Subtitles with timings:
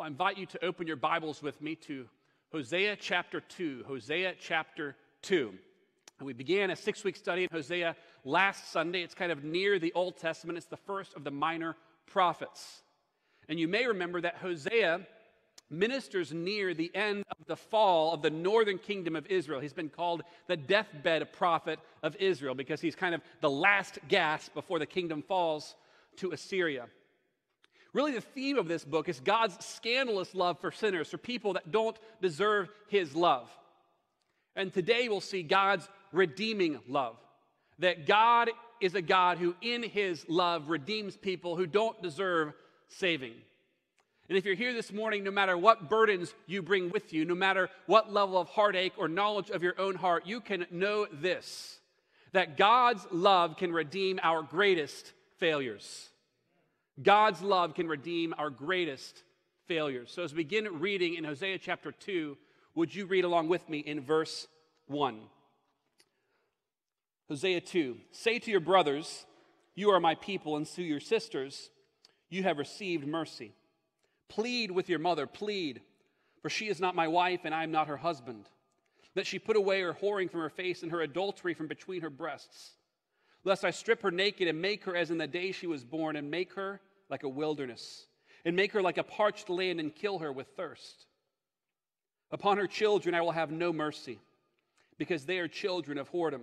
[0.00, 2.06] Well, I invite you to open your Bibles with me to
[2.52, 3.84] Hosea chapter 2.
[3.86, 5.52] Hosea chapter 2.
[6.18, 7.94] And we began a six week study in Hosea
[8.24, 9.02] last Sunday.
[9.02, 11.76] It's kind of near the Old Testament, it's the first of the minor
[12.06, 12.80] prophets.
[13.50, 15.06] And you may remember that Hosea
[15.68, 19.60] ministers near the end of the fall of the northern kingdom of Israel.
[19.60, 24.54] He's been called the deathbed prophet of Israel because he's kind of the last gasp
[24.54, 25.74] before the kingdom falls
[26.16, 26.86] to Assyria.
[27.92, 31.72] Really, the theme of this book is God's scandalous love for sinners, for people that
[31.72, 33.50] don't deserve his love.
[34.54, 37.16] And today we'll see God's redeeming love.
[37.78, 38.50] That God
[38.80, 42.52] is a God who, in his love, redeems people who don't deserve
[42.88, 43.34] saving.
[44.28, 47.34] And if you're here this morning, no matter what burdens you bring with you, no
[47.34, 51.78] matter what level of heartache or knowledge of your own heart, you can know this
[52.32, 56.09] that God's love can redeem our greatest failures.
[57.02, 59.22] God's love can redeem our greatest
[59.66, 60.10] failures.
[60.12, 62.36] So as we begin reading in Hosea chapter 2,
[62.74, 64.46] would you read along with me in verse
[64.86, 65.20] 1?
[67.28, 69.24] Hosea 2 Say to your brothers,
[69.74, 71.70] You are my people, and to your sisters,
[72.28, 73.52] You have received mercy.
[74.28, 75.80] Plead with your mother, plead,
[76.42, 78.46] for she is not my wife, and I am not her husband.
[79.14, 82.10] That she put away her whoring from her face and her adultery from between her
[82.10, 82.72] breasts.
[83.42, 86.16] Lest I strip her naked and make her as in the day she was born,
[86.16, 88.06] and make her like a wilderness,
[88.44, 91.06] and make her like a parched land, and kill her with thirst.
[92.30, 94.18] Upon her children I will have no mercy,
[94.98, 96.42] because they are children of whoredom.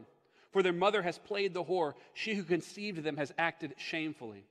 [0.52, 4.46] For their mother has played the whore, she who conceived them has acted shamefully.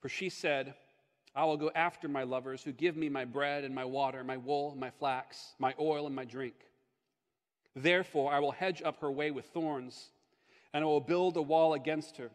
[0.00, 0.74] For she said,
[1.34, 4.36] I will go after my lovers who give me my bread and my water, my
[4.36, 6.54] wool, my flax, my oil, and my drink.
[7.76, 10.10] Therefore, I will hedge up her way with thorns,
[10.72, 12.30] and I will build a wall against her,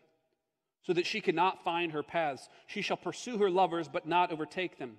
[0.86, 2.48] so that she cannot find her paths.
[2.68, 4.98] She shall pursue her lovers, but not overtake them,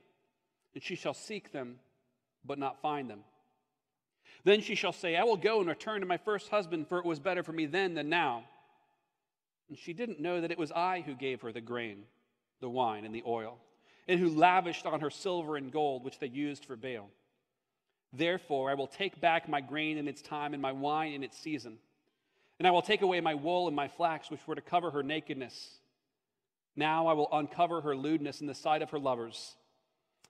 [0.75, 1.79] and she shall seek them,
[2.45, 3.21] but not find them.
[4.45, 7.05] Then she shall say, I will go and return to my first husband, for it
[7.05, 8.45] was better for me then than now.
[9.69, 12.05] And she didn't know that it was I who gave her the grain,
[12.61, 13.59] the wine, and the oil
[14.09, 17.11] and who lavished on her silver and gold, which they used for Baal.
[18.13, 21.39] Therefore, I will take back my grain in its time and my wine in its
[21.39, 21.79] season.
[22.59, 25.03] And I will take away my wool and my flax, which were to cover her
[25.03, 25.79] nakedness.
[26.75, 29.57] Now I will uncover her lewdness in the sight of her lovers,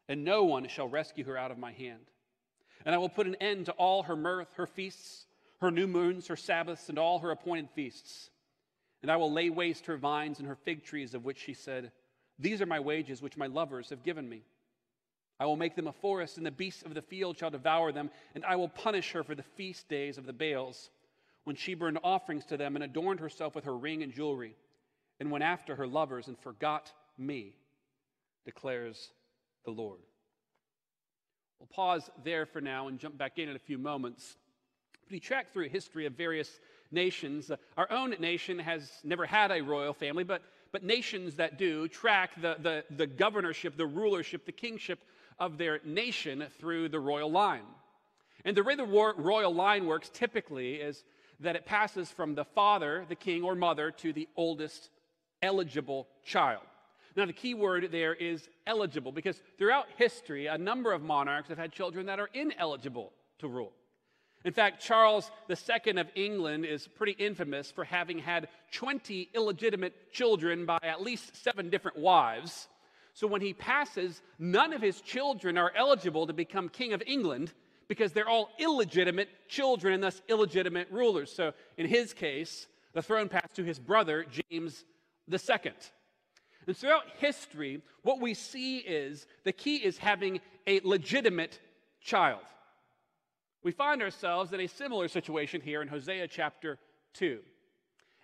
[0.09, 2.07] and no one shall rescue her out of my hand.
[2.85, 5.27] And I will put an end to all her mirth, her feasts,
[5.61, 8.31] her new moons, her Sabbaths, and all her appointed feasts.
[9.03, 11.91] And I will lay waste her vines and her fig trees, of which she said,
[12.39, 14.43] these are my wages which my lovers have given me.
[15.39, 18.11] I will make them a forest, and the beasts of the field shall devour them,
[18.35, 20.91] and I will punish her for the feast days of the Baals,
[21.47, 24.57] when she burned offerings to them and adorned herself with her ring and jewelry,
[25.21, 27.55] and went after her lovers and forgot me,
[28.45, 29.11] declares
[29.65, 30.01] the Lord.
[31.61, 34.37] We'll pause there for now and jump back in in a few moments.
[35.05, 36.59] But we track through history of various
[36.91, 37.49] nations.
[37.49, 40.43] Uh, our own nation has never had a royal family, but
[40.73, 44.99] but nations that do track the, the, the governorship, the rulership, the kingship
[45.39, 47.63] of their nation through the royal line.
[48.45, 51.05] And the way the royal line works typically is
[51.41, 54.91] that it passes from the father, the king or mother, to the oldest
[55.43, 56.63] eligible child.
[57.17, 61.57] Now, the key word there is eligible because throughout history, a number of monarchs have
[61.57, 63.73] had children that are ineligible to rule.
[64.45, 70.67] In fact, Charles II of England is pretty infamous for having had 20 illegitimate children
[70.67, 72.69] by at least seven different wives.
[73.15, 77.55] So when he passes, none of his children are eligible to become King of England
[77.89, 81.33] because they're all illegitimate children and thus illegitimate rulers.
[81.33, 84.85] So in his case, the throne passed to his brother, James
[85.31, 85.73] II.
[86.67, 91.61] And throughout history, what we see is the key is having a legitimate
[92.01, 92.41] child.
[93.63, 96.79] We find ourselves in a similar situation here in Hosea chapter
[97.15, 97.41] 2.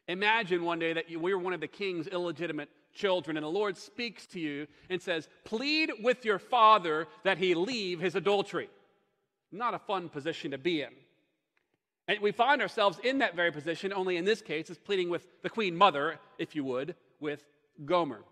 [0.08, 3.50] Imagine one day that you, we were one of the king's illegitimate children, and the
[3.50, 8.68] Lord speaks to you and says, Plead with your father that he leave his adultery.
[9.52, 10.90] Not a fun position to be in.
[12.08, 15.26] And we find ourselves in that very position, only in this case, it's pleading with
[15.42, 17.44] the queen mother, if you would, with
[17.84, 18.22] Gomer.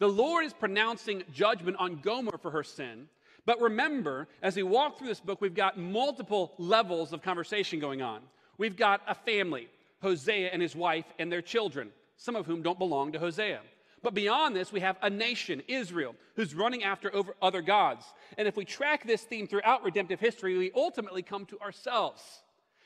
[0.00, 3.08] The Lord is pronouncing judgment on Gomer for her sin,
[3.44, 8.02] but remember, as we walk through this book, we've got multiple levels of conversation going
[8.02, 8.22] on.
[8.58, 9.68] We've got a family,
[10.00, 13.60] Hosea and his wife and their children, some of whom don't belong to Hosea.
[14.02, 18.04] But beyond this, we have a nation, Israel, who's running after over other gods.
[18.36, 22.22] And if we track this theme throughout redemptive history, we ultimately come to ourselves.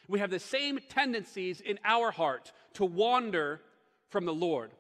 [0.09, 3.61] We have the same tendencies in our heart to wander
[4.11, 4.73] from the Lord.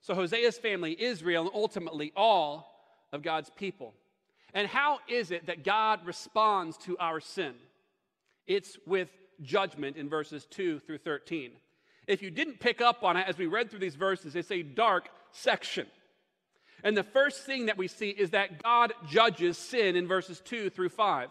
[0.00, 2.72] So Hosea's family, Israel, and ultimately all
[3.12, 3.94] of God's people.
[4.54, 7.54] And how is it that God responds to our sin?
[8.46, 9.08] It's with
[9.42, 11.52] judgment in verses 2 through 13.
[12.06, 14.62] If you didn't pick up on it as we read through these verses, it's a
[14.62, 15.86] dark section.
[16.84, 20.70] And the first thing that we see is that God judges sin in verses 2
[20.70, 21.28] through 5.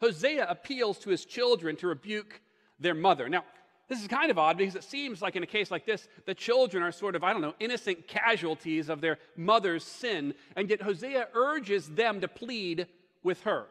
[0.00, 2.40] Hosea appeals to his children to rebuke
[2.80, 3.28] their mother.
[3.28, 3.44] Now,
[3.88, 6.34] this is kind of odd because it seems like in a case like this, the
[6.34, 10.82] children are sort of, I don't know, innocent casualties of their mother's sin, and yet
[10.82, 12.86] Hosea urges them to plead
[13.22, 13.66] with her.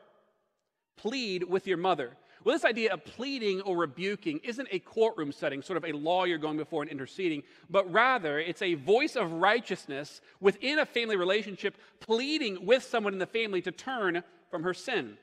[0.96, 2.12] Plead with your mother.
[2.44, 6.40] Well, this idea of pleading or rebuking isn't a courtroom setting, sort of a lawyer
[6.40, 11.78] going before and interceding, but rather it's a voice of righteousness within a family relationship,
[12.00, 15.18] pleading with someone in the family to turn from her sin.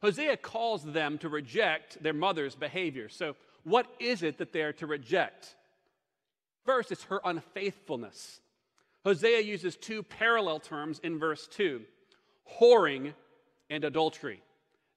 [0.00, 3.08] Hosea calls them to reject their mother's behavior.
[3.08, 5.56] So, what is it that they're to reject?
[6.64, 8.40] First, it's her unfaithfulness.
[9.04, 11.82] Hosea uses two parallel terms in verse 2
[12.60, 13.14] whoring
[13.70, 14.42] and adultery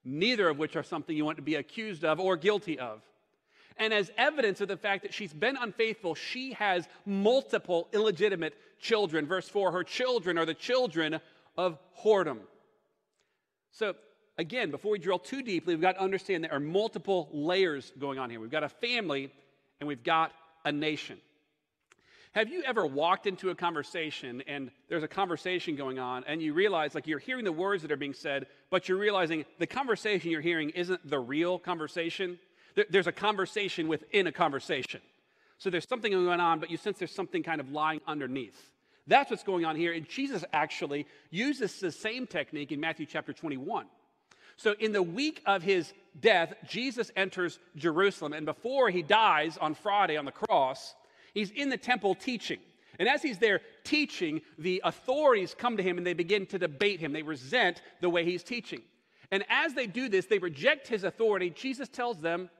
[0.08, 3.00] neither of which are something you want to be accused of or guilty of.
[3.76, 9.26] And as evidence of the fact that she's been unfaithful, she has multiple illegitimate children.
[9.26, 11.20] Verse 4 her children are the children
[11.56, 12.38] of whoredom.
[13.70, 13.94] So,
[14.36, 18.18] again, before we drill too deeply, we've got to understand there are multiple layers going
[18.18, 18.40] on here.
[18.40, 19.30] We've got a family
[19.80, 20.32] and we've got
[20.64, 21.18] a nation.
[22.32, 26.52] Have you ever walked into a conversation and there's a conversation going on and you
[26.52, 30.30] realize, like, you're hearing the words that are being said, but you're realizing the conversation
[30.30, 32.38] you're hearing isn't the real conversation?
[32.90, 35.00] There's a conversation within a conversation.
[35.58, 38.70] So there's something going on, but you sense there's something kind of lying underneath.
[39.06, 39.92] That's what's going on here.
[39.92, 43.86] And Jesus actually uses the same technique in Matthew chapter 21.
[44.56, 48.32] So, in the week of his death, Jesus enters Jerusalem.
[48.32, 50.94] And before he dies on Friday on the cross,
[51.38, 52.58] He's in the temple teaching.
[52.98, 56.98] And as he's there teaching, the authorities come to him and they begin to debate
[56.98, 57.12] him.
[57.12, 58.82] They resent the way he's teaching.
[59.30, 61.50] And as they do this, they reject his authority.
[61.50, 62.50] Jesus tells them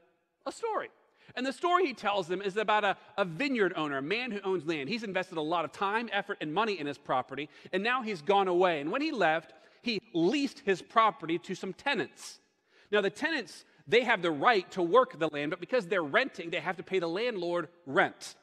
[0.46, 0.90] a story.
[1.34, 4.38] And the story he tells them is about a, a, vineyard owner, a man who
[4.42, 4.88] owns land.
[4.88, 8.22] He's invested a lot of time, effort, and money in his property, and now he's
[8.22, 8.80] gone away.
[8.80, 12.38] And when he left, he leased his property to some tenants.
[12.90, 16.50] Now, the tenants, they have the right to work the land, but because they're renting,
[16.50, 18.34] they have to pay the landlord rent.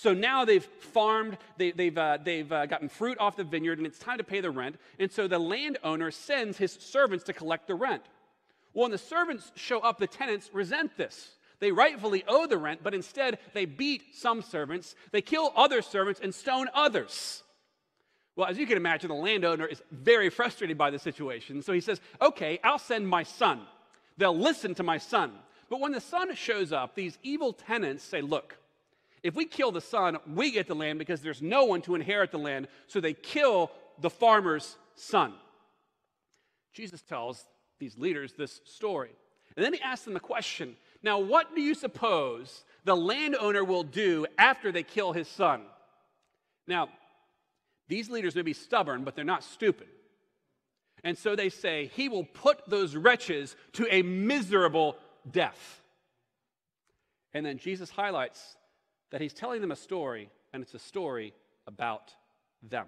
[0.00, 3.76] So now they've farmed, they, have they've, uh, they've uh, gotten fruit off the vineyard,
[3.76, 4.76] and it's time to pay the rent.
[4.98, 8.02] And so the landowner sends his servants to collect the rent.
[8.72, 11.32] Well, when the servants show up, the tenants resent this.
[11.58, 16.20] They rightfully owe the rent, but instead they beat some servants, they kill other servants,
[16.22, 17.42] and stone others.
[18.36, 21.60] Well, as you can imagine, the landowner is very frustrated by the situation.
[21.60, 23.60] So he says, Okay, I'll send my son.
[24.16, 25.32] They'll listen to my son.
[25.68, 28.56] But when the son shows up, these evil tenants say, Look,
[29.22, 32.30] if we kill the son, we get the land because there's no one to inherit
[32.30, 32.68] the land.
[32.86, 33.70] So they kill
[34.00, 35.34] the farmer's son.
[36.72, 37.44] Jesus tells
[37.78, 39.10] these leaders this story.
[39.56, 43.82] And then he asks them a question Now, what do you suppose the landowner will
[43.82, 45.62] do after they kill his son?
[46.66, 46.88] Now,
[47.88, 49.88] these leaders may be stubborn, but they're not stupid.
[51.02, 54.96] And so they say, He will put those wretches to a miserable
[55.30, 55.82] death.
[57.32, 58.56] And then Jesus highlights
[59.10, 61.32] that he's telling them a story, and it's a story
[61.66, 62.14] about
[62.62, 62.86] them.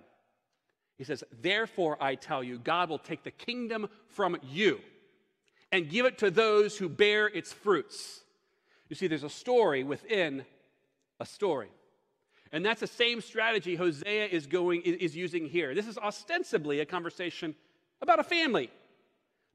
[0.99, 4.81] He says, Therefore, I tell you, God will take the kingdom from you
[5.73, 8.21] and give it to those who bear its fruits.
[8.89, 10.45] You see, there's a story within
[11.19, 11.71] a story.
[12.53, 15.75] And that's the same strategy Hosea is going is using here.
[15.75, 17.55] This is ostensibly a conversation
[18.03, 18.71] about a family,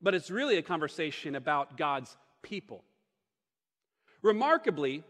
[0.02, 2.84] but it's really a conversation about God's people.
[4.24, 5.04] Remarkably,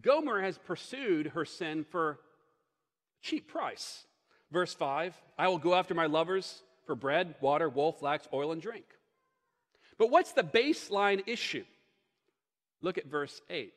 [0.00, 2.18] Gomer has pursued her sin for
[3.20, 4.06] cheap price.
[4.50, 8.62] Verse 5 I will go after my lovers for bread, water, wool, flax, oil, and
[8.62, 8.84] drink.
[9.98, 11.64] But what's the baseline issue?
[12.80, 13.72] Look at verse 8.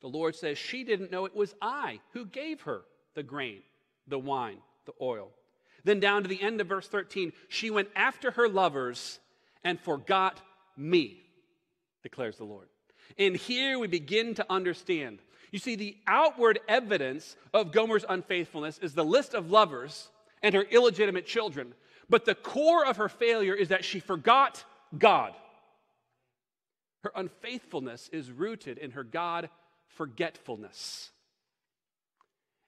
[0.00, 2.82] The Lord says, She didn't know it was I who gave her
[3.14, 3.62] the grain,
[4.06, 5.30] the wine, the oil.
[5.84, 9.18] Then down to the end of verse 13, she went after her lovers
[9.64, 10.40] and forgot
[10.76, 11.22] me,
[12.02, 12.68] declares the Lord.
[13.16, 15.18] And here we begin to understand.
[15.50, 20.10] You see, the outward evidence of Gomer's unfaithfulness is the list of lovers
[20.42, 21.74] and her illegitimate children.
[22.10, 24.64] But the core of her failure is that she forgot
[24.96, 25.34] God.
[27.02, 29.48] Her unfaithfulness is rooted in her God
[29.86, 31.10] forgetfulness.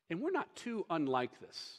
[0.09, 1.79] And we're not too unlike this.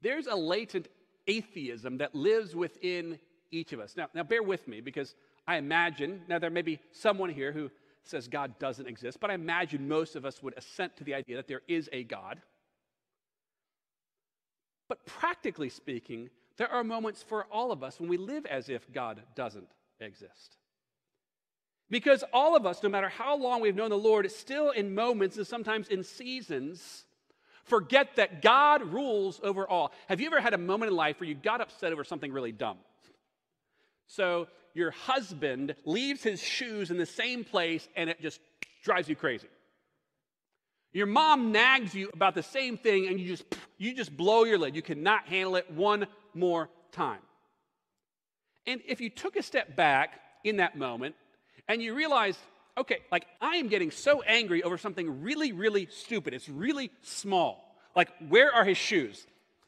[0.00, 0.88] There's a latent
[1.26, 3.18] atheism that lives within
[3.50, 3.96] each of us.
[3.96, 5.14] Now, now bear with me because
[5.46, 7.70] I imagine, now there may be someone here who
[8.02, 11.36] says God doesn't exist, but I imagine most of us would assent to the idea
[11.36, 12.40] that there is a God.
[14.88, 18.90] But practically speaking, there are moments for all of us when we live as if
[18.92, 19.68] God doesn't
[20.00, 20.56] exist.
[21.90, 25.36] Because all of us, no matter how long we've known the Lord, still in moments
[25.36, 27.04] and sometimes in seasons,
[27.64, 29.92] forget that God rules over all.
[30.08, 32.52] Have you ever had a moment in life where you got upset over something really
[32.52, 32.78] dumb?
[34.06, 38.40] So your husband leaves his shoes in the same place and it just
[38.82, 39.48] drives you crazy.
[40.92, 43.44] Your mom nags you about the same thing and you just
[43.78, 44.76] you just blow your lid.
[44.76, 47.18] You cannot handle it one more time.
[48.66, 51.16] And if you took a step back in that moment
[51.68, 52.38] and you realized,
[52.78, 56.32] okay, like I am getting so angry over something really, really stupid.
[56.32, 57.76] It's really small.
[57.96, 59.26] Like, where are his shoes?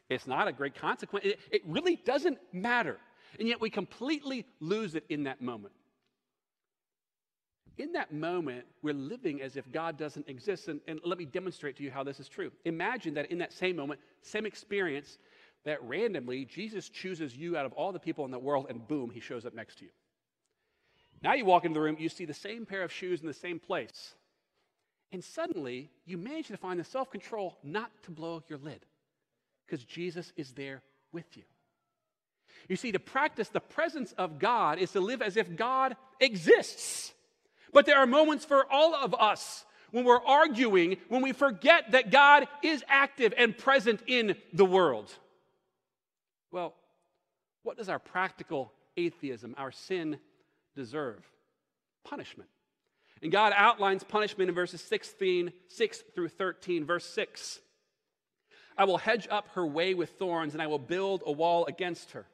[0.08, 1.26] It's not a great consequence.
[1.26, 2.98] It, it really doesn't matter.
[3.38, 5.74] And yet we completely lose it in that moment.
[7.78, 10.68] In that moment, we're living as if God doesn't exist.
[10.68, 12.50] And, and let me demonstrate to you how this is true.
[12.64, 15.18] Imagine that in that same moment, same experience,
[15.64, 19.10] that randomly Jesus chooses you out of all the people in the world, and boom,
[19.10, 19.90] he shows up next to you.
[21.22, 23.34] Now you walk into the room, you see the same pair of shoes in the
[23.34, 24.14] same place.
[25.12, 28.84] And suddenly, you manage to find the self control not to blow your lid
[29.66, 31.42] because Jesus is there with you.
[32.68, 37.12] You see, to practice the presence of God is to live as if God exists.
[37.72, 42.10] But there are moments for all of us when we're arguing, when we forget that
[42.10, 45.12] God is active and present in the world.
[46.50, 46.74] Well,
[47.62, 50.18] what does our practical atheism, our sin,
[50.74, 51.24] deserve?
[52.04, 52.48] Punishment.
[53.22, 56.84] And God outlines punishment in verses 16, 6 through 13.
[56.84, 57.60] Verse 6
[58.78, 62.10] I will hedge up her way with thorns, and I will build a wall against
[62.10, 62.26] her.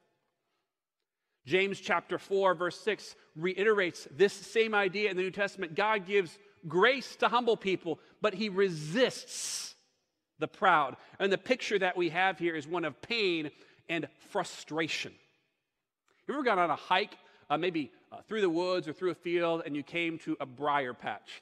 [1.45, 5.75] James chapter 4, verse 6 reiterates this same idea in the New Testament.
[5.75, 9.75] God gives grace to humble people, but he resists
[10.39, 10.95] the proud.
[11.19, 13.51] And the picture that we have here is one of pain
[13.89, 15.11] and frustration.
[16.27, 17.17] You ever gone on a hike,
[17.49, 20.45] uh, maybe uh, through the woods or through a field, and you came to a
[20.45, 21.41] briar patch?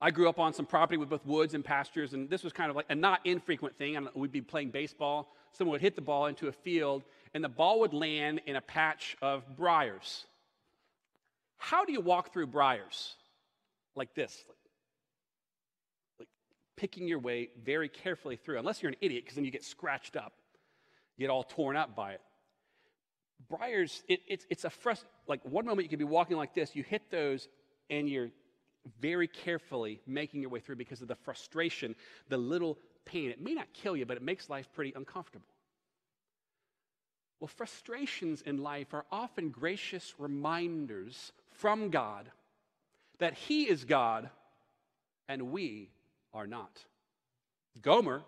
[0.00, 2.70] I grew up on some property with both woods and pastures, and this was kind
[2.70, 3.96] of like a not infrequent thing.
[3.96, 5.34] And we'd be playing baseball.
[5.52, 7.02] Someone would hit the ball into a field,
[7.36, 10.24] and the ball would land in a patch of briars.
[11.58, 13.14] How do you walk through briars?
[13.94, 14.56] Like this, like,
[16.18, 16.28] like
[16.76, 20.16] picking your way very carefully through, unless you're an idiot, because then you get scratched
[20.16, 20.32] up,
[21.18, 22.22] you get all torn up by it.
[23.50, 26.74] Briars, it, it's, it's a frust- like one moment you could be walking like this,
[26.74, 27.48] you hit those,
[27.90, 28.30] and you're
[28.98, 31.94] very carefully making your way through because of the frustration,
[32.30, 33.28] the little pain.
[33.28, 35.46] It may not kill you, but it makes life pretty uncomfortable.
[37.40, 42.30] Well, frustrations in life are often gracious reminders from God
[43.18, 44.30] that He is God
[45.28, 45.90] and we
[46.32, 46.84] are not.
[47.82, 48.22] Gomer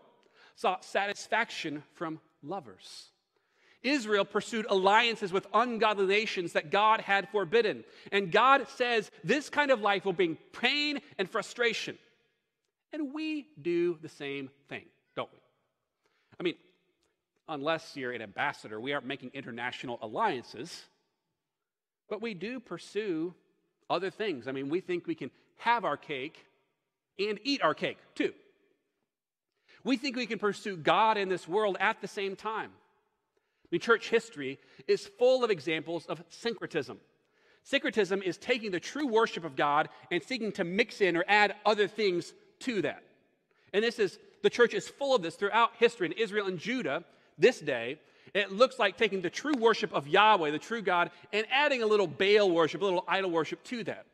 [0.57, 3.11] sought satisfaction from lovers.
[3.83, 7.85] Israel pursued alliances with ungodly nations that God had forbidden.
[8.11, 11.97] And God says this kind of life will bring pain and frustration.
[12.93, 14.85] And we do the same thing,
[15.15, 15.39] don't we?
[16.41, 16.55] I mean,
[17.49, 20.85] unless you're an ambassador, we aren't making international alliances,
[22.09, 23.35] but we do pursue
[23.91, 24.49] other things.
[24.49, 26.45] I mean, we think we can have our cake
[27.19, 28.33] and eat our cake too.
[29.85, 32.71] We think we can pursue God in this world at the same time.
[32.71, 36.99] I mean, church history is full of examples of syncretism.
[37.65, 41.55] Syncretism is taking the true worship of God and seeking to mix in or add
[41.67, 43.03] other things to that.
[43.73, 46.07] And this is, the church is full of this throughout history.
[46.07, 47.05] In Israel and Judah,
[47.39, 47.99] this day,
[48.35, 51.87] it looks like taking the true worship of Yahweh, the true God, and adding a
[51.87, 54.07] little Baal worship, a little idol worship to that.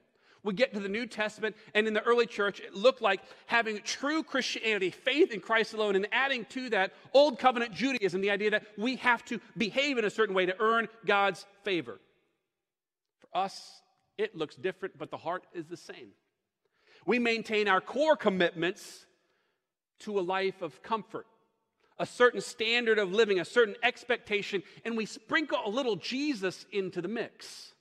[0.44, 3.80] We get to the New Testament, and in the early church, it looked like having
[3.80, 8.50] true Christianity, faith in Christ alone, and adding to that Old Covenant Judaism, the idea
[8.50, 11.98] that we have to behave in a certain way to earn God's favor.
[13.20, 13.80] For us,
[14.18, 16.10] it looks different, but the heart is the same.
[17.06, 19.06] We maintain our core commitments
[20.00, 21.26] to a life of comfort,
[21.98, 27.00] a certain standard of living, a certain expectation, and we sprinkle a little Jesus into
[27.00, 27.72] the mix.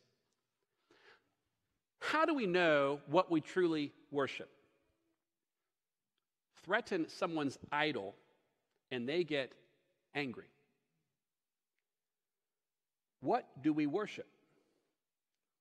[1.99, 4.49] How do we know what we truly worship?
[6.63, 8.15] Threaten someone's idol
[8.91, 9.53] and they get
[10.13, 10.49] angry.
[13.21, 14.27] What do we worship?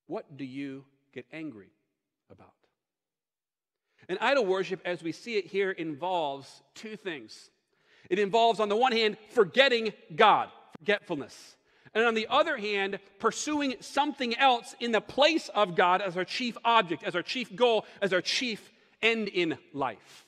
[0.08, 1.70] What do you get angry
[2.30, 2.52] about?
[4.08, 7.50] And idol worship, as we see it here, involves two things.
[8.12, 11.56] It involves, on the one hand, forgetting God, forgetfulness
[11.94, 16.24] and on the other hand, pursuing something else in the place of God as our
[16.24, 18.70] chief object, as our chief goal, as our chief
[19.02, 20.26] end in life.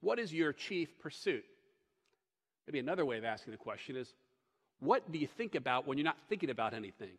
[0.00, 1.44] What is your chief pursuit?
[2.66, 4.12] Maybe another way of asking the question is
[4.80, 7.16] what do you think about when you're not thinking about anything?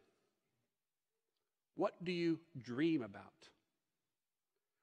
[1.76, 3.24] What do you dream about?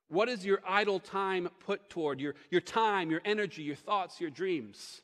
[0.09, 2.21] What is your idle time put toward?
[2.21, 5.01] Your, your time, your energy, your thoughts, your dreams?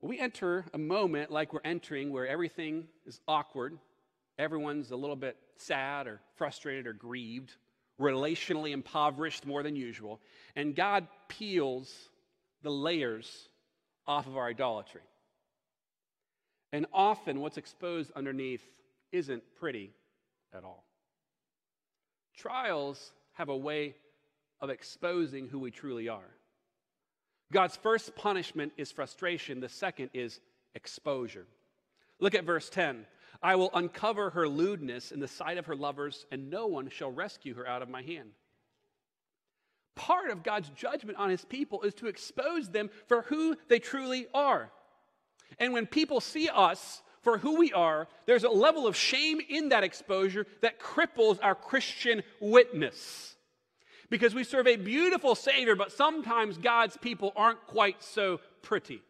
[0.00, 3.78] We enter a moment like we're entering where everything is awkward.
[4.38, 7.54] Everyone's a little bit sad or frustrated or grieved,
[8.00, 10.20] relationally impoverished more than usual.
[10.56, 11.94] And God peels
[12.62, 13.48] the layers
[14.06, 15.02] off of our idolatry.
[16.72, 18.62] And often what's exposed underneath
[19.12, 19.90] isn't pretty
[20.54, 20.84] at all.
[22.40, 23.94] Trials have a way
[24.60, 26.30] of exposing who we truly are.
[27.52, 30.40] God's first punishment is frustration, the second is
[30.74, 31.46] exposure.
[32.18, 33.04] Look at verse 10.
[33.42, 37.10] I will uncover her lewdness in the sight of her lovers, and no one shall
[37.10, 38.30] rescue her out of my hand.
[39.94, 44.26] Part of God's judgment on his people is to expose them for who they truly
[44.32, 44.70] are.
[45.58, 49.70] And when people see us for who we are, there's a level of shame in
[49.70, 53.36] that exposure that cripples our Christian witness.
[54.08, 59.02] Because we serve a beautiful Savior, but sometimes God's people aren't quite so pretty.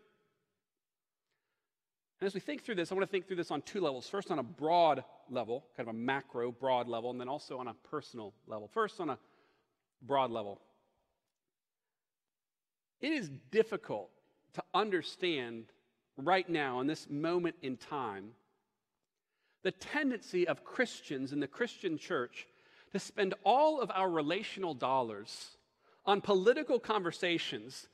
[2.20, 4.08] And as we think through this, I want to think through this on two levels.
[4.08, 7.68] First, on a broad level, kind of a macro, broad level, and then also on
[7.68, 8.68] a personal level.
[8.68, 9.18] First, on a
[10.02, 10.60] broad level.
[13.00, 14.10] It is difficult
[14.54, 15.66] to understand
[16.26, 18.30] right now, in this moment in time,
[19.62, 22.46] the tendency of Christians in the Christian church
[22.92, 25.56] to spend all of our relational dollars
[26.04, 27.88] on political conversations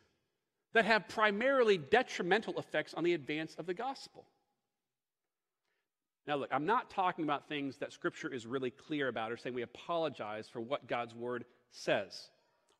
[0.72, 4.24] that have primarily detrimental effects on the advance of the gospel.
[6.26, 9.54] Now, look, I'm not talking about things that Scripture is really clear about or saying
[9.54, 12.30] we apologize for what God's Word says,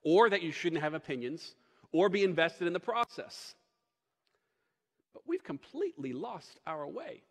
[0.02, 1.54] or that you shouldn't have opinions
[1.92, 3.54] or be invested in the process.
[5.16, 7.22] But we've completely lost our way.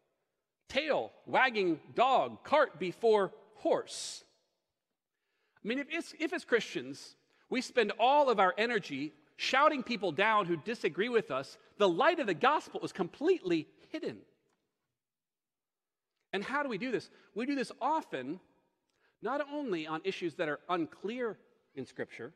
[0.70, 4.24] Tail wagging dog, cart before horse.
[5.64, 7.16] I mean, if, it's, if as Christians
[7.48, 12.18] we spend all of our energy shouting people down who disagree with us, the light
[12.18, 14.18] of the gospel is completely hidden.
[16.34, 17.12] And how do we do this?
[17.36, 18.40] We do this often,
[19.22, 21.38] not only on issues that are unclear
[21.76, 22.34] in Scripture,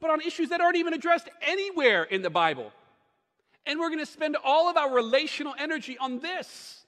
[0.00, 2.72] but on issues that aren't even addressed anywhere in the Bible.
[3.66, 6.84] And we're going to spend all of our relational energy on this.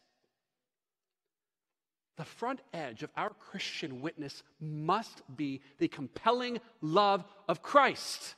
[2.17, 8.35] The front edge of our Christian witness must be the compelling love of Christ.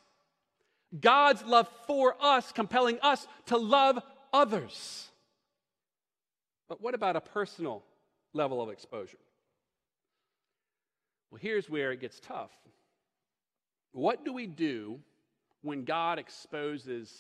[1.01, 4.01] God's love for us, compelling us to love
[4.33, 5.09] others.
[6.68, 7.85] But what about a personal
[8.33, 9.18] level of exposure?
[11.31, 12.51] Well, here's where it gets tough.
[13.92, 15.01] What do we do
[15.62, 17.12] when God exposes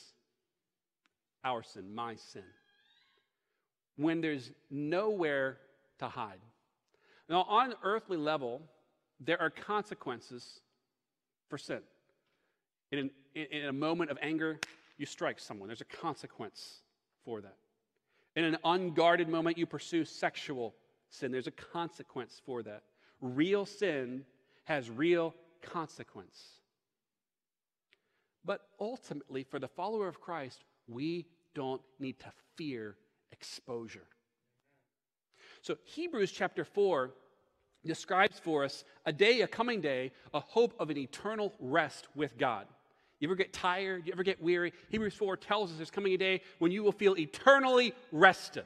[1.48, 2.44] our sin, my sin?
[3.96, 5.58] When there's nowhere
[5.98, 6.40] to hide.
[7.28, 8.62] Now, on an earthly level,
[9.20, 10.60] there are consequences
[11.48, 11.80] for sin.
[12.92, 14.60] In, an, in a moment of anger,
[14.98, 16.80] you strike someone, there's a consequence
[17.24, 17.56] for that.
[18.36, 20.74] In an unguarded moment, you pursue sexual
[21.10, 22.82] sin, there's a consequence for that.
[23.20, 24.24] Real sin
[24.64, 26.60] has real consequence.
[28.44, 31.26] But ultimately, for the follower of Christ, we
[31.58, 32.96] don't need to fear
[33.32, 34.06] exposure.
[35.60, 37.10] So, Hebrews chapter 4
[37.84, 42.38] describes for us a day, a coming day, a hope of an eternal rest with
[42.38, 42.66] God.
[43.18, 44.06] You ever get tired?
[44.06, 44.72] You ever get weary?
[44.90, 48.64] Hebrews 4 tells us there's coming a day when you will feel eternally rested.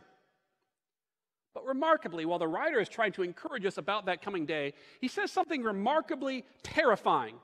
[1.54, 5.08] But remarkably, while the writer is trying to encourage us about that coming day, he
[5.08, 7.36] says something remarkably terrifying.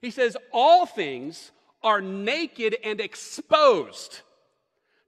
[0.00, 1.52] He says, All things
[1.82, 4.22] are naked and exposed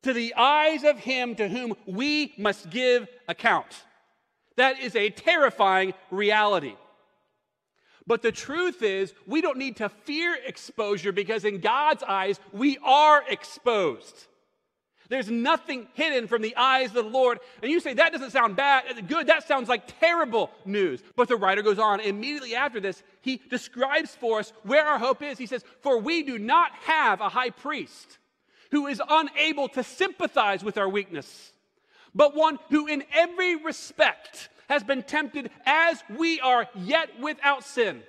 [0.05, 3.85] to the eyes of him to whom we must give account.
[4.57, 6.77] That is a terrifying reality.
[8.07, 12.79] But the truth is, we don't need to fear exposure because in God's eyes, we
[12.85, 14.27] are exposed.
[15.09, 17.39] There's nothing hidden from the eyes of the Lord.
[17.63, 21.03] And you say, that doesn't sound bad, good, that sounds like terrible news.
[21.17, 22.01] But the writer goes on.
[22.01, 25.39] Immediately after this, he describes for us where our hope is.
[25.39, 28.19] He says, For we do not have a high priest
[28.75, 31.53] who is unable to sympathize with our weakness,
[32.13, 38.03] but one who in every respect has been tempted as we are, yet without sin.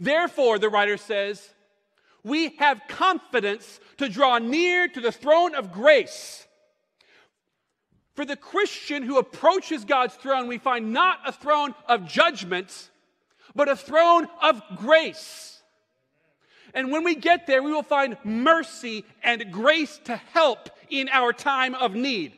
[0.00, 1.54] Therefore, the writer says,
[2.24, 6.48] we have confidence to draw near to the throne of grace.
[8.14, 12.90] For the Christian who approaches God's throne, we find not a throne of judgment,
[13.54, 15.55] but a throne of grace.
[16.76, 21.32] And when we get there, we will find mercy and grace to help in our
[21.32, 22.34] time of need.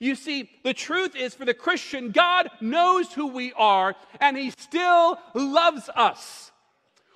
[0.00, 4.50] You see, the truth is for the Christian, God knows who we are and He
[4.50, 6.50] still loves us.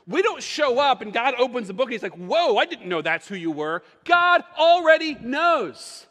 [0.07, 2.89] We don't show up and God opens the book and He's like, Whoa, I didn't
[2.89, 3.83] know that's who you were.
[4.05, 6.07] God already knows.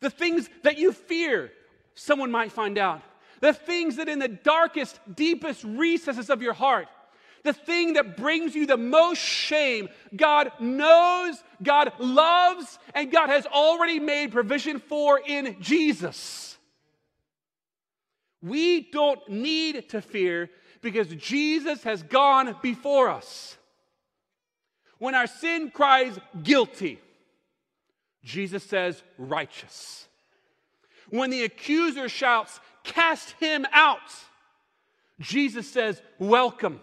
[0.00, 1.52] The things that you fear,
[1.94, 3.02] someone might find out.
[3.40, 6.88] The things that in the darkest, deepest recesses of your heart,
[7.46, 13.46] the thing that brings you the most shame, God knows, God loves, and God has
[13.46, 16.58] already made provision for in Jesus.
[18.42, 20.50] We don't need to fear
[20.82, 23.56] because Jesus has gone before us.
[24.98, 27.00] When our sin cries guilty,
[28.22, 30.06] Jesus says righteous.
[31.10, 34.00] When the accuser shouts, cast him out,
[35.20, 36.80] Jesus says welcome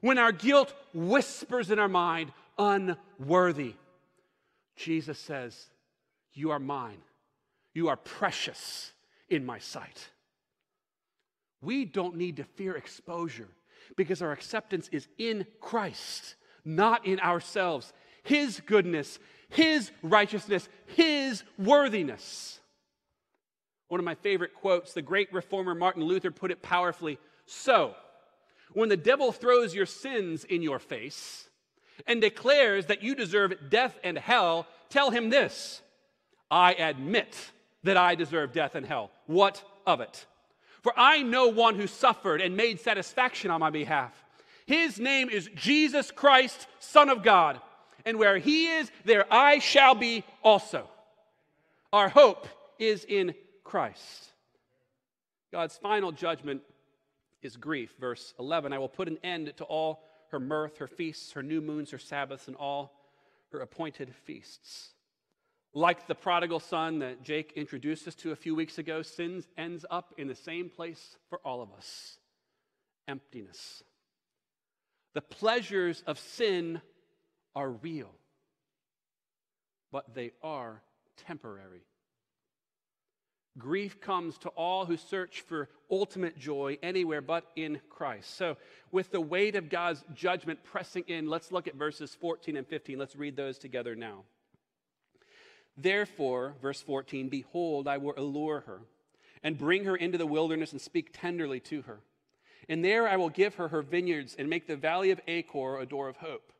[0.00, 3.74] when our guilt whispers in our mind, unworthy,
[4.76, 5.66] Jesus says,
[6.32, 6.98] You are mine.
[7.74, 8.92] You are precious
[9.28, 10.10] in my sight.
[11.60, 13.48] We don't need to fear exposure
[13.96, 17.92] because our acceptance is in Christ, not in ourselves.
[18.22, 22.60] His goodness, His righteousness, His worthiness.
[23.88, 27.94] One of my favorite quotes, the great reformer Martin Luther put it powerfully so,
[28.72, 31.48] when the devil throws your sins in your face
[32.06, 35.82] and declares that you deserve death and hell, tell him this
[36.50, 37.36] I admit
[37.84, 39.10] that I deserve death and hell.
[39.26, 40.26] What of it?
[40.82, 44.12] For I know one who suffered and made satisfaction on my behalf.
[44.66, 47.60] His name is Jesus Christ, Son of God.
[48.04, 50.88] And where he is, there I shall be also.
[51.92, 52.46] Our hope
[52.78, 54.32] is in Christ.
[55.52, 56.62] God's final judgment
[57.42, 57.94] is grief.
[57.98, 61.60] Verse 11 I will put an end to all her mirth, her feasts, her new
[61.60, 62.92] moons, her Sabbaths, and all
[63.52, 64.90] her appointed feasts.
[65.74, 69.84] Like the prodigal son that Jake introduced us to a few weeks ago, sin ends
[69.90, 72.18] up in the same place for all of us
[73.06, 73.82] emptiness.
[75.14, 76.80] The pleasures of sin
[77.56, 78.10] are real,
[79.90, 80.82] but they are
[81.26, 81.82] temporary.
[83.58, 88.36] Grief comes to all who search for ultimate joy anywhere but in Christ.
[88.36, 88.56] So,
[88.92, 92.98] with the weight of God's judgment pressing in, let's look at verses 14 and 15.
[92.98, 94.24] Let's read those together now.
[95.76, 98.80] Therefore, verse 14, behold, I will allure her
[99.42, 102.00] and bring her into the wilderness and speak tenderly to her.
[102.68, 105.86] And there I will give her her vineyards and make the valley of Achor a
[105.86, 106.52] door of hope.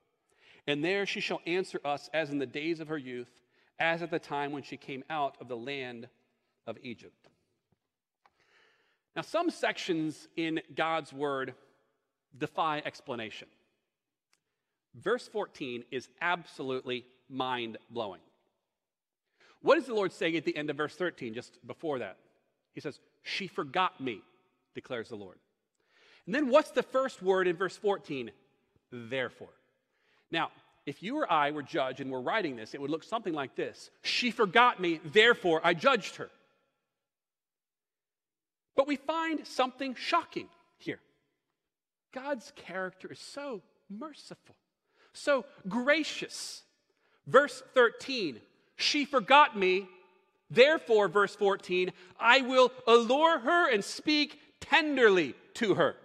[0.67, 3.31] And there she shall answer us as in the days of her youth,
[3.79, 6.09] as at the time when she came out of the land
[6.69, 7.29] of Egypt.
[9.17, 11.55] Now, some sections in God's word
[12.37, 13.49] defy explanation.
[14.95, 18.21] Verse 14 is absolutely mind blowing.
[19.61, 22.17] What is the Lord saying at the end of verse 13, just before that?
[22.75, 24.21] He says, She forgot me,
[24.75, 25.39] declares the Lord.
[26.27, 28.31] And then what's the first word in verse 14?
[28.93, 29.49] Therefore.
[30.31, 30.51] Now,
[30.87, 33.57] if you or I were judged and were writing this, it would look something like
[33.57, 36.31] this She forgot me, therefore I judged her.
[38.79, 40.47] But we find something shocking
[40.79, 41.01] here.
[42.14, 43.61] God's character is so
[43.91, 44.55] merciful,
[45.12, 46.62] so gracious.
[47.27, 48.41] Verse 13,
[48.77, 49.88] she forgot me.
[50.49, 55.97] Therefore, verse 14, I will allure her and speak tenderly to her.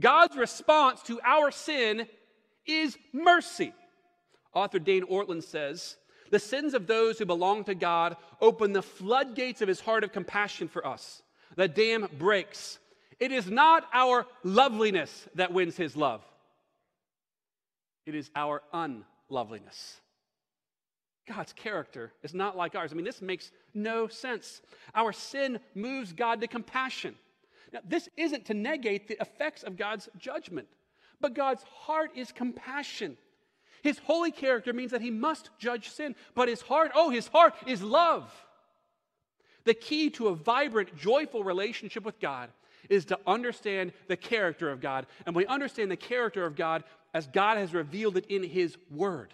[0.00, 2.08] God's response to our sin
[2.64, 3.74] is mercy.
[4.54, 5.96] Author Dane Ortlund says,
[6.30, 10.12] The sins of those who belong to God open the floodgates of his heart of
[10.12, 11.22] compassion for us
[11.56, 12.78] the dam breaks.
[13.18, 16.22] It is not our loveliness that wins his love,
[18.06, 20.00] it is our unloveliness.
[21.28, 22.92] God's character is not like ours.
[22.92, 24.60] I mean, this makes no sense.
[24.92, 27.14] Our sin moves God to compassion.
[27.72, 30.66] Now, this isn't to negate the effects of God's judgment,
[31.20, 33.16] but God's heart is compassion.
[33.82, 37.54] His holy character means that he must judge sin, but his heart, oh, his heart
[37.66, 38.32] is love.
[39.64, 42.50] The key to a vibrant, joyful relationship with God
[42.88, 45.06] is to understand the character of God.
[45.26, 49.32] And we understand the character of God as God has revealed it in His Word.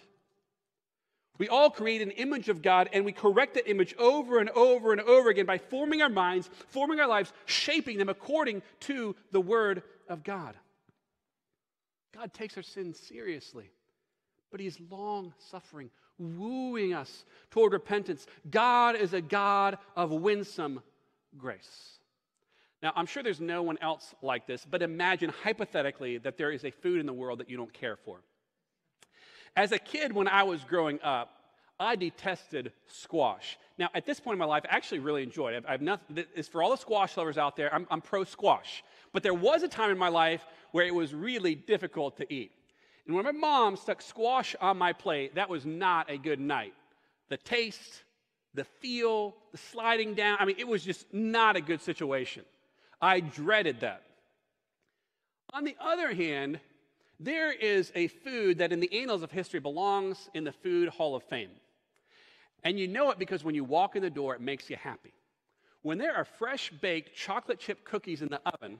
[1.39, 4.93] We all create an image of God and we correct that image over and over
[4.93, 9.41] and over again by forming our minds, forming our lives, shaping them according to the
[9.41, 10.57] Word of God.
[12.13, 13.71] God takes our sins seriously,
[14.51, 18.27] but He is long suffering, wooing us toward repentance.
[18.51, 20.83] God is a God of winsome
[21.37, 21.99] grace.
[22.83, 26.65] Now, I'm sure there's no one else like this, but imagine hypothetically that there is
[26.65, 28.21] a food in the world that you don't care for.
[29.57, 31.31] As a kid, when I was growing up,
[31.81, 33.57] I detested squash.
[33.79, 35.65] Now, at this point in my life, I actually really enjoyed it.
[35.67, 38.83] I've nothing, it's for all the squash lovers out there, I'm, I'm pro squash.
[39.13, 42.53] But there was a time in my life where it was really difficult to eat.
[43.09, 46.75] And when my mom stuck squash on my plate, that was not a good night.
[47.31, 48.05] The taste,
[48.53, 52.45] the feel, the sliding down, I mean, it was just not a good situation.
[53.01, 54.03] I dreaded that.
[55.55, 56.61] On the other hand,
[57.19, 61.17] there is a food that in the annals of history belongs in the Food Hall
[61.17, 61.51] of Fame.
[62.63, 65.15] And you know it because when you walk in the door, it makes you happy.
[65.81, 68.79] When there are fresh baked chocolate chip cookies in the oven,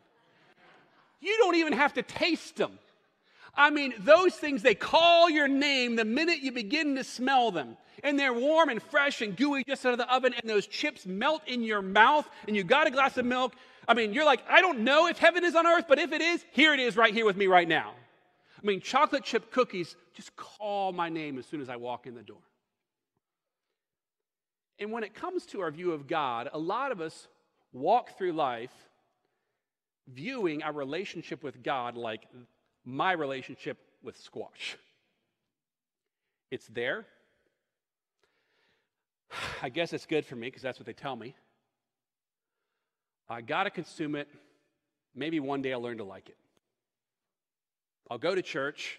[1.21, 2.79] you don't even have to taste them.
[3.59, 7.77] I mean, those things, they call your name the minute you begin to smell them.
[8.05, 11.05] And they're warm and fresh and gooey just out of the oven, and those chips
[11.05, 13.55] melt in your mouth, and you got a glass of milk.
[13.89, 16.23] I mean, you're like, I don't know if heaven is on earth, but if it
[16.23, 17.95] is, here it is right here with me right now.
[18.63, 22.15] I mean, chocolate chip cookies just call my name as soon as I walk in
[22.15, 22.39] the door.
[24.79, 27.27] And when it comes to our view of God, a lot of us
[27.73, 28.73] walk through life
[30.07, 32.27] viewing our relationship with God like
[32.89, 34.79] my relationship with squash.
[36.51, 37.05] It's there.
[39.63, 41.35] I guess it's good for me because that's what they tell me.
[43.29, 44.27] I got to consume it.
[45.15, 46.37] Maybe one day I'll learn to like it.
[48.11, 48.99] I'll go to church.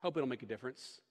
[0.00, 1.02] Hope it'll make a difference.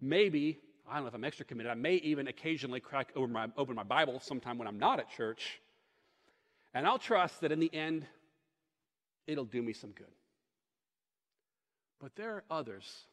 [0.00, 3.48] Maybe, I don't know if I'm extra committed, I may even occasionally crack open my,
[3.56, 5.60] open my Bible sometime when I'm not at church.
[6.72, 8.06] And I'll trust that in the end,
[9.26, 10.06] it'll do me some good.
[12.00, 13.04] But there are others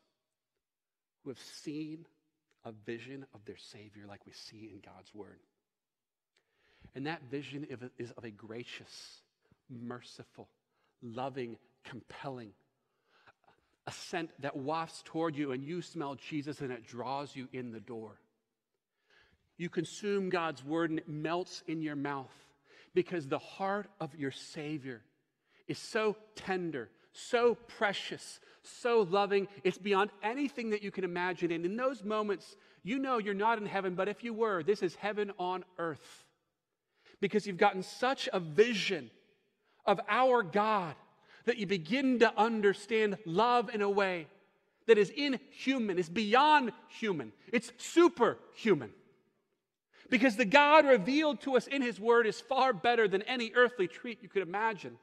[1.24, 2.06] who have seen
[2.64, 5.40] a vision of their Savior like we see in God's Word.
[6.96, 9.22] And that vision is of a gracious,
[9.70, 10.48] merciful,
[11.02, 12.52] loving, compelling,
[13.86, 17.72] a scent that wafts toward you and you smell Jesus and it draws you in
[17.72, 18.20] the door.
[19.58, 22.34] You consume God's word and it melts in your mouth
[22.94, 25.02] because the heart of your Savior
[25.68, 29.48] is so tender, so precious, so loving.
[29.64, 31.52] It's beyond anything that you can imagine.
[31.52, 34.82] And in those moments, you know you're not in heaven, but if you were, this
[34.82, 36.24] is heaven on earth
[37.20, 39.10] because you've gotten such a vision
[39.86, 40.96] of our God
[41.46, 44.28] that you begin to understand love in a way
[44.86, 48.92] that is inhuman, is beyond human, it's superhuman.
[50.10, 53.88] Because the God revealed to us in His Word is far better than any earthly
[53.88, 54.98] treat you could imagine.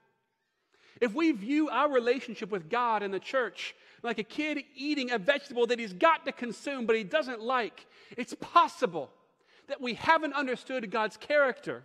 [1.01, 5.19] If we view our relationship with God and the church like a kid eating a
[5.19, 9.11] vegetable that he's got to consume but he doesn't like, it's possible
[9.69, 11.85] that we haven't understood God's character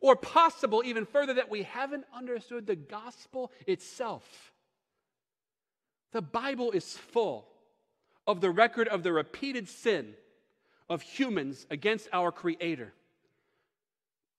[0.00, 4.52] or possible, even further, that we haven't understood the gospel itself.
[6.12, 7.48] The Bible is full
[8.26, 10.14] of the record of the repeated sin
[10.88, 12.92] of humans against our Creator.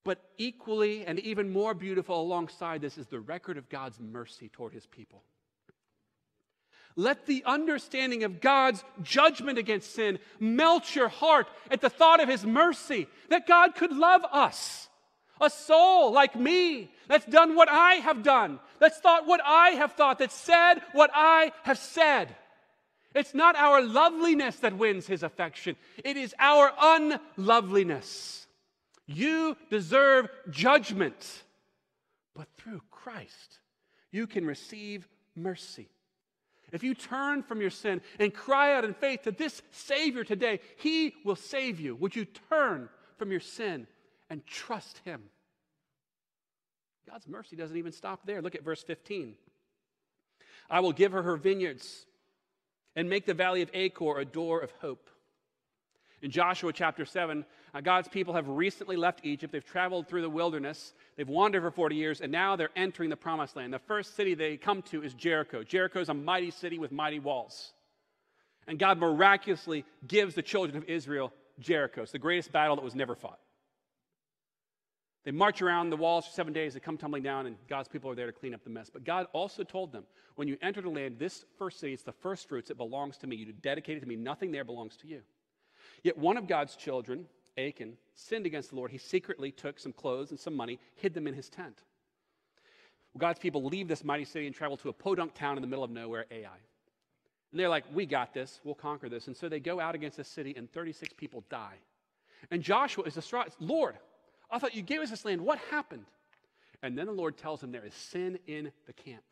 [0.10, 4.74] But equally and even more beautiful alongside this is the record of God's mercy toward
[4.74, 5.22] His people.
[6.96, 12.28] Let the understanding of God's judgment against sin melt your heart at the thought of
[12.28, 14.90] His mercy, that God could love us
[15.40, 19.92] a soul like me that's done what I have done, that's thought what I have
[19.92, 22.36] thought, that's said what I have said.
[23.14, 28.48] It's not our loveliness that wins his affection, it is our unloveliness.
[29.12, 31.44] You deserve judgment,
[32.36, 33.60] but through Christ,
[34.12, 35.90] you can receive mercy.
[36.72, 40.60] If you turn from your sin and cry out in faith to this Savior today,
[40.78, 41.96] He will save you.
[41.96, 43.86] Would you turn from your sin
[44.30, 45.22] and trust Him.
[47.08, 48.42] God's mercy doesn't even stop there.
[48.42, 49.36] Look at verse 15.
[50.70, 52.06] I will give her her vineyards
[52.96, 55.10] and make the valley of Achor a door of hope.
[56.22, 59.54] In Joshua chapter 7, uh, God's people have recently left Egypt.
[59.54, 60.94] They've traveled through the wilderness.
[61.16, 63.74] They've wandered for 40 years, and now they're entering the promised land.
[63.74, 65.64] The first city they come to is Jericho.
[65.64, 67.72] Jericho is a mighty city with mighty walls.
[68.68, 72.02] And God miraculously gives the children of Israel Jericho.
[72.02, 73.40] It's the greatest battle that was never fought.
[75.26, 78.10] They march around the walls for seven days, they come tumbling down, and God's people
[78.10, 78.90] are there to clean up the mess.
[78.90, 80.04] But God also told them,
[80.36, 83.28] when you enter the land, this first city, it's the first fruits, it belongs to
[83.28, 83.36] me.
[83.36, 85.22] You dedicate it to me, nothing there belongs to you.
[86.04, 87.26] Yet one of God's children,
[87.58, 88.92] Achan, sinned against the Lord.
[88.92, 91.84] He secretly took some clothes and some money, hid them in his tent.
[93.18, 95.84] God's people leave this mighty city and travel to a podunk town in the middle
[95.84, 96.58] of nowhere, Ai.
[97.52, 99.28] And they're like, We got this, we'll conquer this.
[99.28, 101.78] And so they go out against the city, and 36 people die.
[102.52, 103.50] And Joshua is distraught.
[103.60, 103.96] Lord,
[104.50, 105.42] I thought you gave us this land.
[105.42, 106.06] What happened?
[106.82, 109.24] And then the Lord tells him there is sin in the camp.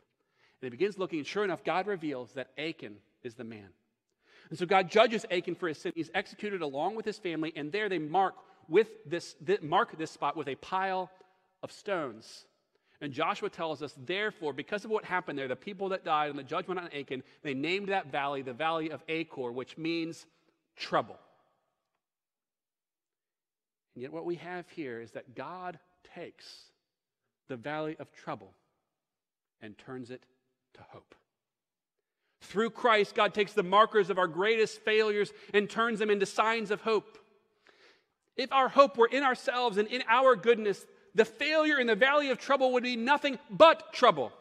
[0.62, 3.70] And he begins looking, and sure enough, God reveals that Achan is the man.
[4.50, 5.92] And so God judges Achan for his sin.
[5.96, 8.36] He's executed along with his family, and there they mark
[8.68, 11.10] with this, mark this spot with a pile
[11.64, 12.46] of stones.
[13.00, 16.40] And Joshua tells us, therefore, because of what happened there, the people that died and
[16.40, 20.26] the judgment on Achan, they named that valley the Valley of Achor, which means
[20.76, 21.18] trouble.
[23.96, 25.78] And yet, what we have here is that God
[26.16, 26.46] takes
[27.48, 28.54] the valley of trouble
[29.62, 30.24] and turns it
[30.76, 31.16] to hope.
[32.48, 36.72] Through Christ, God takes the markers of our greatest failures and turns them into signs
[36.72, 37.18] of hope.
[38.38, 42.30] If our hope were in ourselves and in our goodness, the failure in the valley
[42.30, 44.32] of trouble would be nothing but trouble.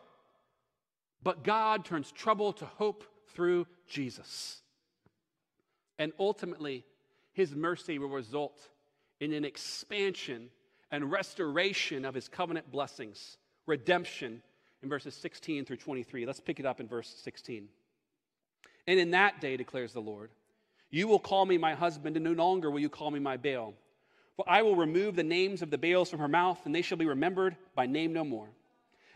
[1.25, 3.03] But God turns trouble to hope
[3.35, 4.61] through Jesus.
[5.99, 6.85] And ultimately,
[7.33, 8.69] his mercy will result
[9.19, 10.51] in an expansion
[10.93, 14.43] and restoration of his covenant blessings, redemption
[14.81, 16.25] in verses 16 through 23.
[16.25, 17.69] Let's pick it up in verse 16.
[18.87, 20.31] And in that day, declares the Lord,
[20.91, 23.75] you will call me my husband, and no longer will you call me my Baal.
[24.37, 26.99] For I will remove the names of the Baals from her mouth, and they shall
[26.99, 28.49] be remembered by name no more.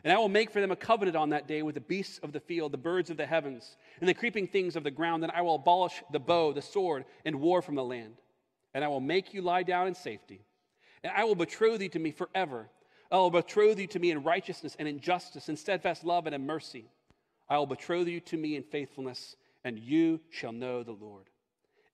[0.03, 2.33] And I will make for them a covenant on that day with the beasts of
[2.33, 5.23] the field, the birds of the heavens, and the creeping things of the ground.
[5.23, 8.15] And I will abolish the bow, the sword, and war from the land.
[8.73, 10.41] And I will make you lie down in safety.
[11.05, 12.69] And I will betroth you to me forever.
[13.13, 16.35] I will betroth you to me in righteousness and in justice, in steadfast love and
[16.35, 16.87] in mercy.
[17.49, 21.27] I will betroth you to me in faithfulness, and you shall know the Lord.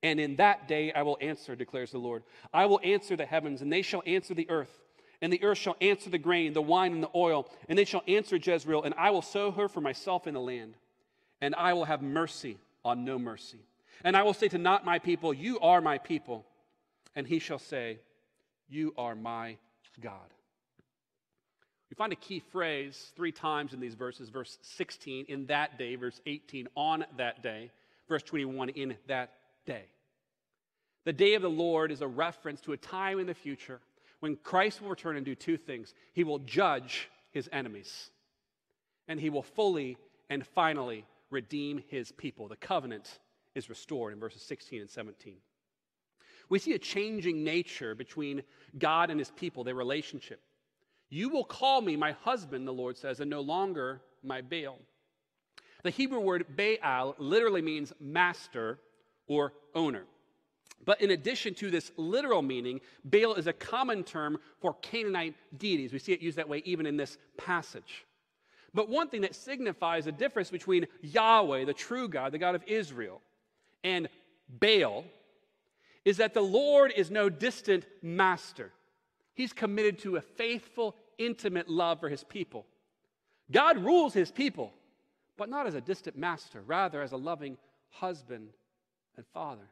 [0.03, 2.23] And in that day I will answer, declares the Lord.
[2.53, 4.81] I will answer the heavens, and they shall answer the earth.
[5.21, 7.49] And the earth shall answer the grain, the wine, and the oil.
[7.69, 10.75] And they shall answer Jezreel, and I will sow her for myself in the land.
[11.41, 13.61] And I will have mercy on no mercy.
[14.05, 16.45] And I will say to not my people, You are my people.
[17.15, 17.99] And he shall say,
[18.69, 19.57] You are my
[20.01, 20.33] God.
[21.91, 25.95] We find a key phrase three times in these verses verse 16, in that day,
[25.97, 27.71] verse 18, on that day,
[28.09, 29.33] verse 21, in that
[29.67, 29.85] day.
[31.05, 33.81] The day of the Lord is a reference to a time in the future
[34.21, 35.95] when Christ will return and do two things.
[36.13, 38.11] He will judge his enemies,
[39.07, 39.97] and he will fully
[40.29, 42.49] and finally redeem his people.
[42.49, 43.21] The covenant
[43.55, 45.37] is restored in verses 16 and 17.
[46.49, 48.43] We see a changing nature between
[48.79, 50.41] God and his people, their relationship.
[51.09, 54.79] You will call me my husband, the Lord says, and no longer my Baal.
[55.83, 58.79] The Hebrew word Baal literally means master
[59.29, 60.05] or owner.
[60.85, 65.93] But in addition to this literal meaning, Baal is a common term for Canaanite deities.
[65.93, 68.05] We see it used that way even in this passage.
[68.75, 72.63] But one thing that signifies the difference between Yahweh, the true God, the God of
[72.67, 73.23] Israel,
[73.83, 74.09] and
[74.49, 75.05] Baal
[76.05, 78.73] is that the Lord is no distant master.
[79.37, 82.67] He's committed to a faithful, intimate love for his people.
[83.53, 84.73] God rules his people,
[85.37, 87.59] but not as a distant master, rather as a loving
[87.91, 88.49] husband
[89.17, 89.69] and Father.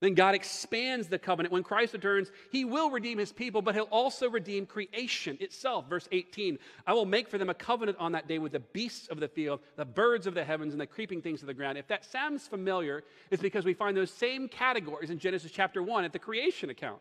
[0.00, 1.52] Then God expands the covenant.
[1.52, 5.88] When Christ returns, he will redeem his people, but he'll also redeem creation itself.
[5.88, 9.08] Verse 18 I will make for them a covenant on that day with the beasts
[9.08, 11.78] of the field, the birds of the heavens, and the creeping things of the ground.
[11.78, 16.04] If that sounds familiar, it's because we find those same categories in Genesis chapter 1
[16.04, 17.00] at the creation account.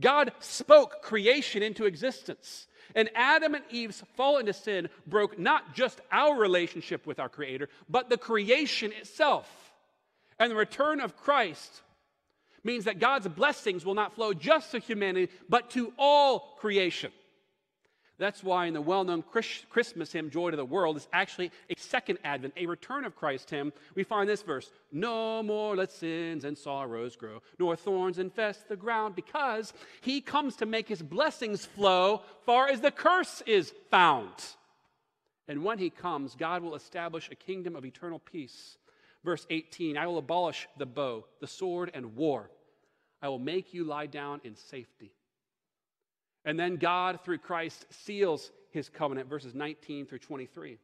[0.00, 2.66] God spoke creation into existence.
[2.94, 7.68] And Adam and Eve's fall into sin broke not just our relationship with our Creator,
[7.88, 9.48] but the creation itself.
[10.38, 11.82] And the return of Christ
[12.62, 17.12] means that God's blessings will not flow just to humanity, but to all creation.
[18.16, 21.74] That's why in the well known Christmas hymn, Joy to the World, is actually a
[21.78, 23.72] second advent, a return of Christ hymn.
[23.94, 28.76] We find this verse No more let sins and sorrows grow, nor thorns infest the
[28.76, 34.32] ground, because he comes to make his blessings flow far as the curse is found.
[35.48, 38.78] And when he comes, God will establish a kingdom of eternal peace
[39.24, 42.50] Verse 18 I will abolish the bow, the sword, and war.
[43.22, 45.12] I will make you lie down in safety.
[46.44, 50.78] And then God, through Christ, seals his covenant, verses 19 through 23.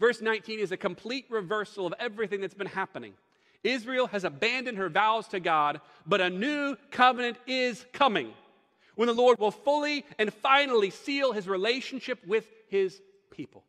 [0.00, 3.14] Verse 19 is a complete reversal of everything that's been happening.
[3.62, 8.32] Israel has abandoned her vows to God, but a new covenant is coming
[8.96, 13.64] when the Lord will fully and finally seal his relationship with his people.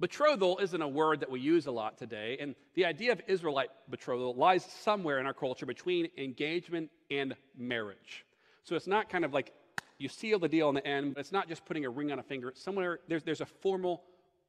[0.00, 3.70] Betrothal isn't a word that we use a lot today, and the idea of Israelite
[3.88, 8.26] betrothal lies somewhere in our culture between engagement and marriage.
[8.64, 9.52] So it's not kind of like
[9.98, 12.18] you seal the deal in the end, but it's not just putting a ring on
[12.18, 12.48] a finger.
[12.48, 14.02] It's somewhere there's, there's a formal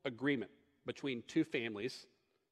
[0.05, 0.51] agreement
[0.86, 2.07] between two families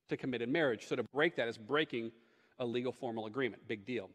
[0.09, 0.87] to commit in marriage.
[0.87, 2.11] So to break that is breaking
[2.59, 3.67] a legal formal agreement.
[3.67, 4.09] Big deal.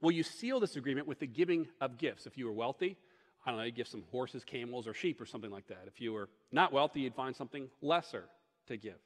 [0.00, 2.26] Well, you seal this agreement with the giving of gifts.
[2.26, 2.96] If you were wealthy,
[3.44, 5.84] I don't know, you give some horses, camels, or sheep or something like that.
[5.86, 8.24] If you were not wealthy, you'd find something lesser
[8.68, 8.98] to give.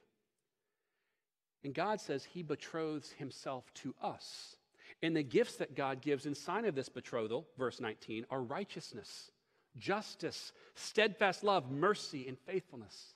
[1.65, 4.57] And God says he betroths himself to us.
[5.03, 9.33] And the gifts that God gives in sign of this betrothal, verse 19, are righteousness,
[9.77, 13.15] justice, steadfast love, mercy, and faithfulness.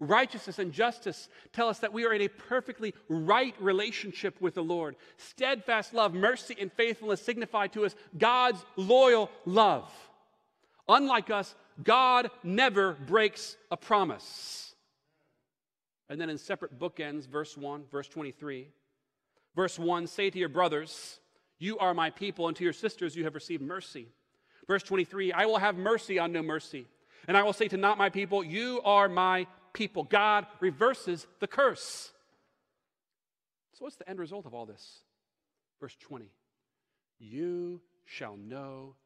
[0.00, 4.64] Righteousness and justice tell us that we are in a perfectly right relationship with the
[4.64, 4.96] Lord.
[5.16, 9.92] Steadfast love, mercy, and faithfulness signify to us God's loyal love.
[10.88, 11.54] Unlike us,
[11.84, 14.74] God never breaks a promise.
[16.08, 18.68] And then in separate bookends, verse 1, verse 23.
[19.54, 21.20] Verse 1 Say to your brothers,
[21.58, 24.08] You are my people, and to your sisters, you have received mercy.
[24.66, 26.86] Verse 23 I will have mercy on no mercy.
[27.28, 30.04] And I will say to not my people, You are my people.
[30.04, 32.12] God reverses the curse.
[33.74, 35.00] So, what's the end result of all this?
[35.80, 36.30] Verse 20
[37.18, 38.96] You shall know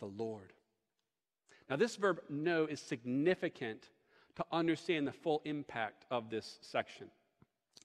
[0.00, 0.52] the Lord.
[1.68, 3.88] Now, this verb know is significant
[4.36, 7.06] to understand the full impact of this section.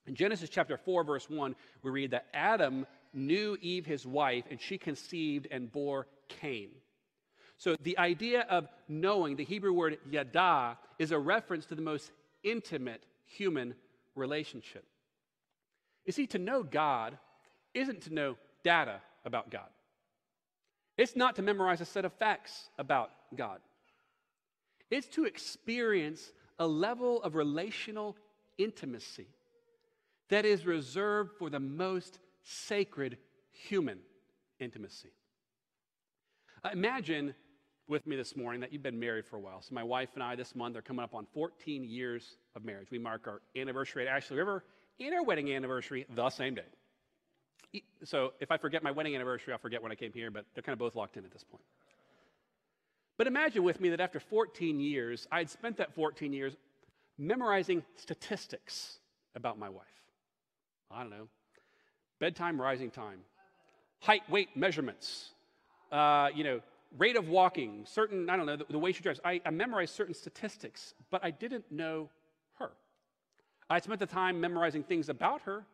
[0.09, 4.59] In Genesis chapter 4, verse 1, we read that Adam knew Eve, his wife, and
[4.59, 6.69] she conceived and bore Cain.
[7.59, 12.09] So the idea of knowing, the Hebrew word yada, is a reference to the most
[12.41, 13.75] intimate human
[14.15, 14.83] relationship.
[16.05, 17.15] You see, to know God
[17.75, 19.69] isn't to know data about God.
[20.97, 23.59] It's not to memorize a set of facts about God.
[24.89, 28.17] It's to experience a level of relational
[28.57, 29.27] intimacy
[30.29, 33.17] that is reserved for the most sacred
[33.51, 33.99] human
[34.59, 35.11] intimacy.
[36.63, 37.33] Uh, imagine
[37.87, 39.61] with me this morning that you've been married for a while.
[39.61, 42.89] So, my wife and I this month are coming up on 14 years of marriage.
[42.91, 44.63] We mark our anniversary at Ashley River
[44.99, 47.81] and our wedding anniversary the same day.
[48.03, 50.63] So, if I forget my wedding anniversary, I'll forget when I came here, but they're
[50.63, 51.63] kind of both locked in at this point.
[53.17, 56.55] But imagine with me that after 14 years, I had spent that 14 years
[57.17, 58.99] memorizing statistics
[59.35, 59.85] about my wife.
[60.91, 61.27] I don't know,
[62.19, 63.19] bedtime, rising time,
[63.99, 65.31] height, weight measurements,
[65.91, 66.61] uh, you know,
[66.97, 69.19] rate of walking, certain, I don't know, the, the way she drives.
[69.23, 72.09] I, I memorized certain statistics, but I didn't know
[72.57, 72.71] her.
[73.69, 75.65] I spent the time memorizing things about her,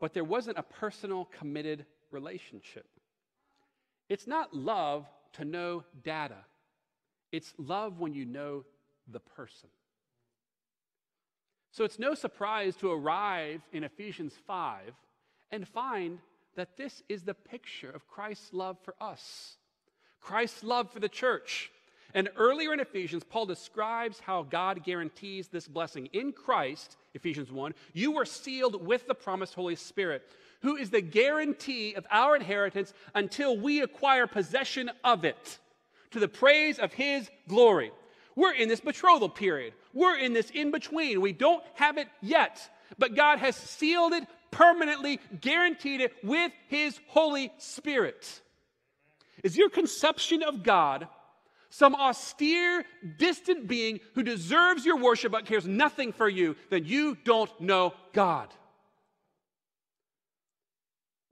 [0.00, 2.86] but there wasn't a personal, committed relationship.
[4.08, 6.44] It's not love to know data,
[7.32, 8.64] it's love when you know
[9.10, 9.68] the person.
[11.74, 14.94] So it's no surprise to arrive in Ephesians 5
[15.50, 16.20] and find
[16.54, 19.56] that this is the picture of Christ's love for us,
[20.20, 21.72] Christ's love for the church.
[22.14, 26.08] And earlier in Ephesians, Paul describes how God guarantees this blessing.
[26.12, 30.22] In Christ, Ephesians 1, you were sealed with the promised Holy Spirit
[30.62, 35.58] who is the guarantee of our inheritance until we acquire possession of it
[36.12, 37.90] to the praise of his glory.
[38.36, 39.74] We're in this betrothal period.
[39.92, 41.20] We're in this in between.
[41.20, 42.68] We don't have it yet,
[42.98, 48.40] but God has sealed it permanently, guaranteed it with his Holy Spirit.
[49.42, 51.08] Is your conception of God
[51.74, 52.84] some austere,
[53.18, 57.94] distant being who deserves your worship but cares nothing for you, then you don't know
[58.12, 58.54] God.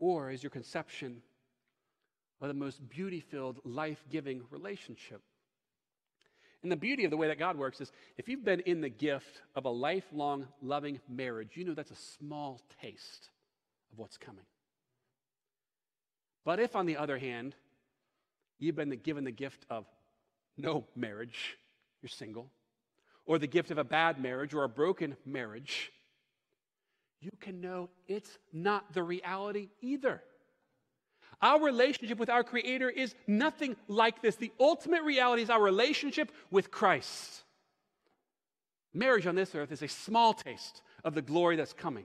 [0.00, 1.22] Or is your conception
[2.40, 5.22] of the most beauty filled, life giving relationship?
[6.62, 8.88] And the beauty of the way that God works is if you've been in the
[8.88, 13.30] gift of a lifelong, loving marriage, you know that's a small taste
[13.92, 14.44] of what's coming.
[16.44, 17.54] But if, on the other hand,
[18.58, 19.86] you've been given the gift of
[20.56, 21.58] no marriage,
[22.00, 22.48] you're single,
[23.26, 25.92] or the gift of a bad marriage or a broken marriage,
[27.20, 30.22] you can know it's not the reality either.
[31.42, 34.36] Our relationship with our Creator is nothing like this.
[34.36, 37.42] The ultimate reality is our relationship with Christ.
[38.94, 42.04] Marriage on this earth is a small taste of the glory that's coming.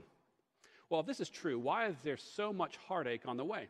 [0.89, 3.67] Well, if this is true, why is there so much heartache on the way?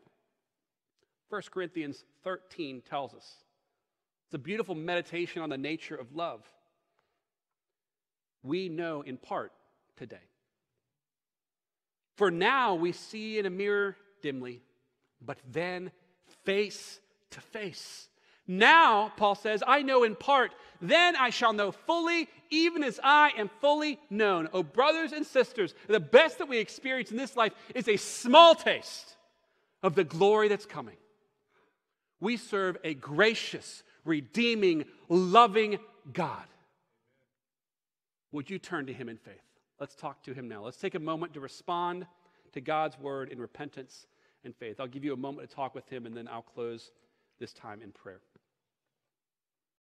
[1.29, 3.27] 1 Corinthians 13 tells us.
[4.27, 6.43] It's a beautiful meditation on the nature of love.
[8.43, 9.51] We know in part
[9.97, 10.17] today.
[12.15, 14.61] For now we see in a mirror dimly,
[15.21, 15.91] but then
[16.43, 16.99] face
[17.31, 18.09] to face.
[18.47, 23.31] Now, Paul says, I know in part, then I shall know fully, even as I
[23.37, 24.47] am fully known.
[24.53, 28.55] Oh, brothers and sisters, the best that we experience in this life is a small
[28.55, 29.17] taste
[29.83, 30.95] of the glory that's coming.
[32.21, 35.79] We serve a gracious, redeeming, loving
[36.13, 36.45] God.
[38.31, 39.35] Would you turn to him in faith?
[39.79, 40.63] Let's talk to him now.
[40.63, 42.07] Let's take a moment to respond
[42.53, 44.07] to God's word in repentance
[44.47, 44.79] and faith.
[44.79, 46.89] I'll give you a moment to talk with him, and then I'll close
[47.39, 48.21] this time in prayer.